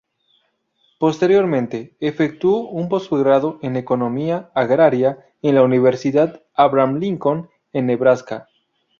Posteriormente, 0.97 1.95
efectuó 1.99 2.67
un 2.69 2.89
postgrado 2.89 3.59
en 3.61 3.75
Economía 3.75 4.49
Agraria 4.55 5.23
en 5.43 5.53
la 5.53 5.61
Universidad 5.61 6.41
Abraham 6.55 6.97
Lincoln, 6.97 7.51
en 7.71 7.85
Nebraska. 7.85 8.47